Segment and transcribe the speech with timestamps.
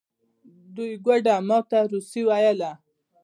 [0.75, 2.71] دوی ګوډه ما ته روسي ویله.